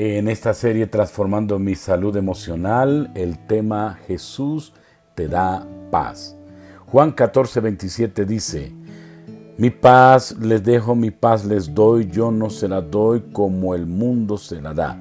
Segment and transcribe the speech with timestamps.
[0.00, 4.72] En esta serie Transformando mi salud emocional, el tema Jesús
[5.16, 6.36] te da paz.
[6.86, 8.72] Juan 14, 27 dice,
[9.56, 13.86] mi paz les dejo, mi paz les doy, yo no se la doy como el
[13.86, 14.96] mundo se la da.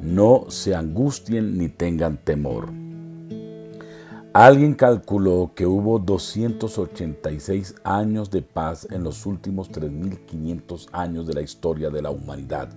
[0.00, 2.70] No se angustien ni tengan temor.
[4.32, 11.42] Alguien calculó que hubo 286 años de paz en los últimos 3.500 años de la
[11.42, 12.70] historia de la humanidad.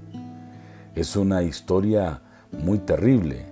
[0.96, 3.46] Es una historia muy terrible.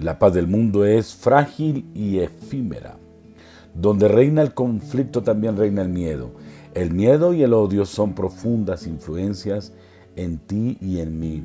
[0.00, 2.96] La paz del mundo es frágil y efímera.
[3.72, 6.32] Donde reina el conflicto también reina el miedo.
[6.74, 9.72] El miedo y el odio son profundas influencias
[10.16, 11.42] en ti y en mí.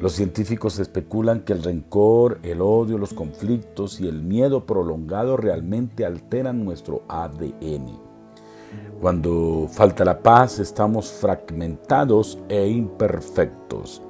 [0.00, 6.06] Los científicos especulan que el rencor, el odio, los conflictos y el miedo prolongado realmente
[6.06, 8.00] alteran nuestro ADN.
[9.02, 14.00] Cuando falta la paz estamos fragmentados e imperfectos.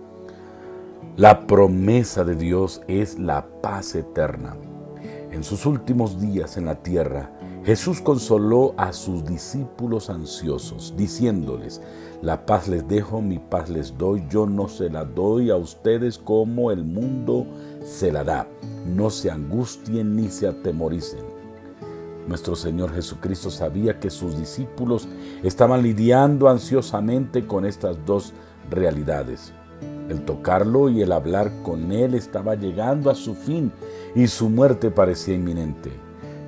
[1.18, 4.56] La promesa de Dios es la paz eterna.
[5.30, 7.30] En sus últimos días en la tierra,
[7.64, 11.82] Jesús consoló a sus discípulos ansiosos, diciéndoles,
[12.22, 16.16] la paz les dejo, mi paz les doy, yo no se la doy a ustedes
[16.16, 17.46] como el mundo
[17.84, 18.46] se la da.
[18.86, 21.20] No se angustien ni se atemoricen.
[22.26, 25.06] Nuestro Señor Jesucristo sabía que sus discípulos
[25.42, 28.32] estaban lidiando ansiosamente con estas dos
[28.70, 29.52] realidades.
[30.08, 33.72] El tocarlo y el hablar con él estaba llegando a su fin
[34.14, 35.90] y su muerte parecía inminente.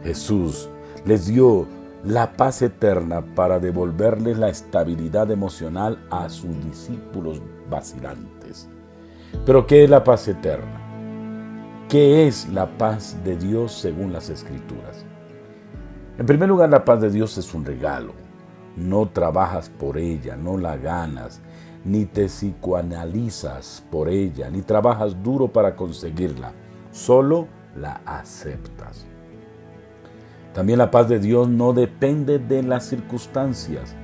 [0.03, 0.69] Jesús
[1.05, 1.67] les dio
[2.05, 8.69] la paz eterna para devolverles la estabilidad emocional a sus discípulos vacilantes.
[9.47, 10.81] Pero ¿qué es la paz eterna?
[11.89, 15.05] ¿Qué es la paz de Dios según las Escrituras?
[16.19, 18.13] En primer lugar, la paz de Dios es un regalo.
[18.77, 21.41] No trabajas por ella, no la ganas,
[21.85, 26.53] ni te psicoanalizas por ella, ni trabajas duro para conseguirla,
[26.91, 27.47] solo
[27.77, 29.07] la aceptas.
[30.55, 33.95] También la paz de Dios no depende de las circunstancias.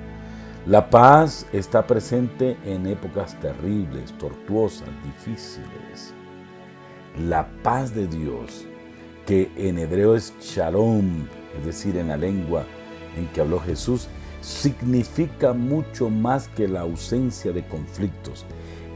[0.67, 6.13] La paz está presente en épocas terribles, tortuosas, difíciles.
[7.19, 8.67] La paz de Dios,
[9.27, 11.27] que en hebreo es shalom,
[11.59, 12.65] es decir, en la lengua
[13.17, 14.09] en que habló Jesús,
[14.41, 18.45] significa mucho más que la ausencia de conflictos.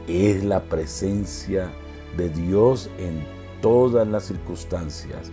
[0.07, 1.69] Es la presencia
[2.17, 3.25] de Dios en
[3.61, 5.31] todas las circunstancias.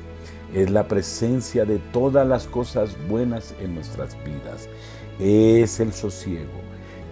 [0.54, 4.68] Es la presencia de todas las cosas buenas en nuestras vidas.
[5.18, 6.60] Es el sosiego.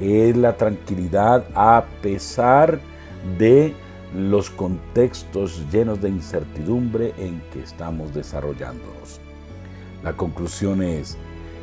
[0.01, 2.81] Es la tranquilidad a pesar
[3.39, 3.75] de
[4.15, 9.21] los contextos llenos de incertidumbre en que estamos desarrollándonos.
[10.03, 11.17] La conclusión es,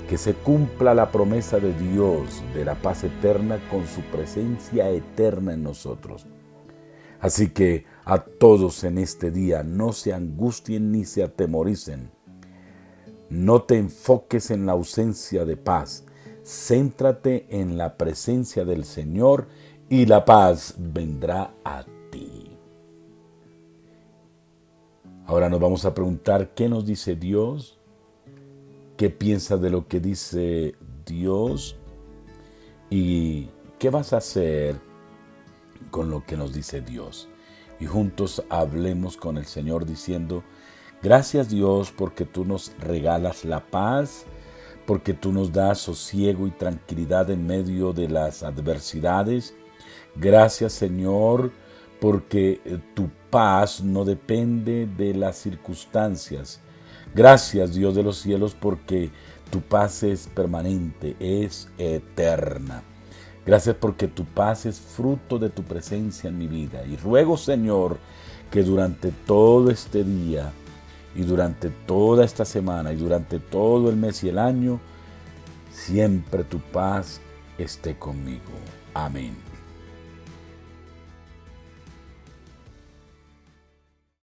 [0.07, 5.53] que se cumpla la promesa de Dios de la paz eterna con su presencia eterna
[5.53, 6.25] en nosotros.
[7.19, 12.11] Así que a todos en este día no se angustien ni se atemoricen.
[13.29, 16.05] No te enfoques en la ausencia de paz.
[16.45, 19.47] Céntrate en la presencia del Señor
[19.89, 22.57] y la paz vendrá a ti.
[25.25, 27.76] Ahora nos vamos a preguntar qué nos dice Dios
[28.97, 30.75] qué piensas de lo que dice
[31.05, 31.77] Dios
[32.89, 33.49] y
[33.79, 34.75] qué vas a hacer
[35.91, 37.29] con lo que nos dice Dios.
[37.79, 40.43] Y juntos hablemos con el Señor diciendo,
[41.03, 44.25] gracias Dios porque tú nos regalas la paz,
[44.87, 49.53] porque tú nos das sosiego y tranquilidad en medio de las adversidades.
[50.15, 51.51] Gracias Señor
[52.01, 56.61] porque tu paz no depende de las circunstancias,
[57.13, 59.09] Gracias Dios de los cielos porque
[59.49, 62.83] tu paz es permanente, es eterna.
[63.45, 66.83] Gracias porque tu paz es fruto de tu presencia en mi vida.
[66.85, 67.97] Y ruego Señor
[68.51, 70.51] que durante todo este día
[71.15, 74.79] y durante toda esta semana y durante todo el mes y el año,
[75.71, 77.21] siempre tu paz
[77.57, 78.51] esté conmigo.
[78.93, 79.56] Amén.